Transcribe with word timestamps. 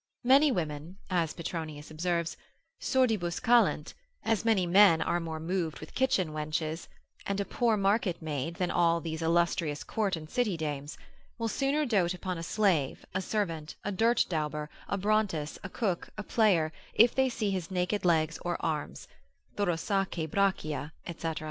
Many 0.23 0.51
women 0.51 0.97
(as 1.11 1.35
Petronius 1.35 1.91
observes) 1.91 2.35
sordibus 2.79 3.39
calent 3.39 3.93
(as 4.25 4.43
many 4.43 4.65
men 4.65 4.99
are 4.99 5.19
more 5.19 5.39
moved 5.39 5.77
with 5.77 5.93
kitchen 5.93 6.29
wenches, 6.31 6.87
and 7.27 7.39
a 7.39 7.45
poor 7.45 7.77
market 7.77 8.19
maid, 8.19 8.55
than 8.55 8.71
all 8.71 8.99
these 8.99 9.21
illustrious 9.21 9.83
court 9.83 10.15
and 10.15 10.27
city 10.27 10.57
dames) 10.57 10.97
will 11.37 11.47
sooner 11.47 11.85
dote 11.85 12.15
upon 12.15 12.39
a 12.39 12.41
slave, 12.41 13.05
a 13.13 13.21
servant, 13.21 13.75
a 13.83 13.91
dirt 13.91 14.25
dauber, 14.27 14.71
a 14.89 14.97
brontes, 14.97 15.59
a 15.63 15.69
cook, 15.69 16.09
a 16.17 16.23
player, 16.23 16.73
if 16.95 17.13
they 17.13 17.29
see 17.29 17.51
his 17.51 17.69
naked 17.69 18.03
legs 18.03 18.39
or 18.43 18.57
arms, 18.59 19.07
thorosaque 19.55 20.27
brachia, 20.31 20.93
&c. 21.15 21.33